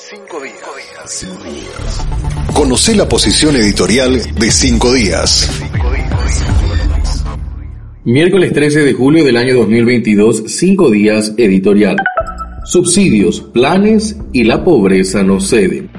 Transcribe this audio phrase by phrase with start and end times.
[0.00, 1.26] Cinco días.
[2.54, 5.50] Conoce la posición editorial de Cinco días.
[8.04, 11.96] Miércoles 13 de julio del año 2022, Cinco días editorial.
[12.64, 15.90] Subsidios, planes y la pobreza no ceden.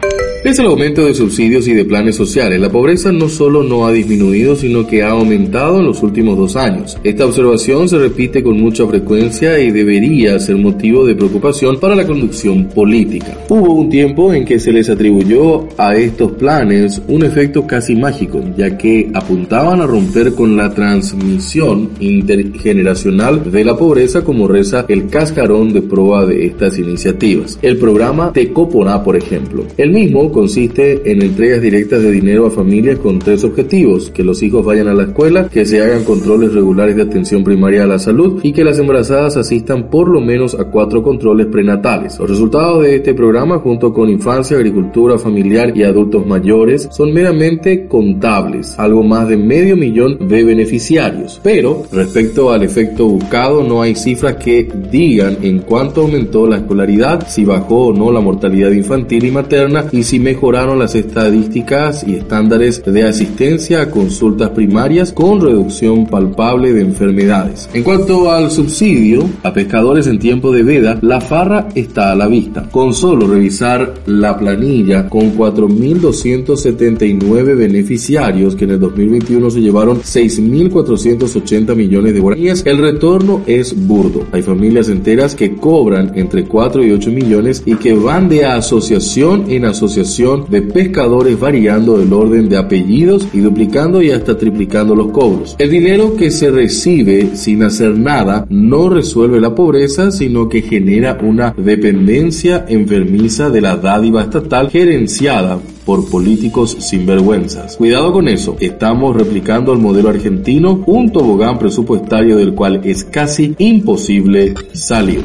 [0.42, 3.92] Pese al aumento de subsidios y de planes sociales, la pobreza no solo no ha
[3.92, 6.98] disminuido, sino que ha aumentado en los últimos dos años.
[7.04, 12.08] Esta observación se repite con mucha frecuencia y debería ser motivo de preocupación para la
[12.08, 13.38] conducción política.
[13.50, 18.42] Hubo un tiempo en que se les atribuyó a estos planes un efecto casi mágico,
[18.56, 25.10] ya que apuntaban a romper con la transmisión intergeneracional de la pobreza como reza el
[25.10, 27.60] cascarón de prueba de estas iniciativas.
[27.62, 29.66] El programa Tecoporá, por ejemplo.
[29.76, 34.42] El mismo consiste en entregas directas de dinero a familias con tres objetivos, que los
[34.44, 38.00] hijos vayan a la escuela, que se hagan controles regulares de atención primaria a la
[38.00, 42.20] salud y que las embarazadas asistan por lo menos a cuatro controles prenatales.
[42.20, 47.88] Los resultados de este programa junto con infancia, agricultura familiar y adultos mayores son meramente
[47.88, 51.40] contables, algo más de medio millón de beneficiarios.
[51.44, 57.28] Pero respecto al efecto buscado no hay cifras que digan en cuánto aumentó la escolaridad,
[57.28, 62.16] si bajó o no la mortalidad infantil y materna y si mejoraron las estadísticas y
[62.16, 67.70] estándares de asistencia a consultas primarias con reducción palpable de enfermedades.
[67.74, 72.28] En cuanto al subsidio a pescadores en tiempo de veda, la farra está a la
[72.28, 72.68] vista.
[72.70, 81.76] Con solo revisar la planilla con 4.279 beneficiarios que en el 2021 se llevaron 6.480
[81.76, 84.26] millones de guaraníes, el retorno es burdo.
[84.32, 89.46] Hay familias enteras que cobran entre 4 y 8 millones y que van de asociación
[89.50, 90.09] en asociación
[90.50, 95.56] de pescadores variando el orden de apellidos y duplicando y hasta triplicando los cobros.
[95.60, 101.18] El dinero que se recibe sin hacer nada no resuelve la pobreza, sino que genera
[101.22, 107.78] una dependencia enfermiza de la dádiva estatal gerenciada por políticos sinvergüenzas.
[107.78, 113.56] Cuidado con eso, estamos replicando el modelo argentino, un tobogán presupuestario del cual es casi
[113.60, 115.24] imposible salir.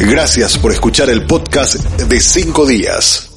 [0.00, 3.33] Gracias por escuchar el podcast de 5 días.